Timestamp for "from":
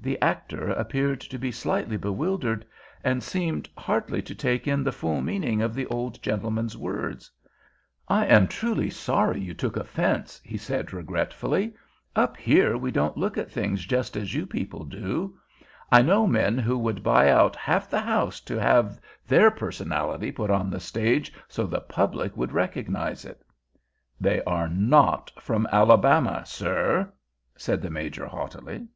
25.40-25.68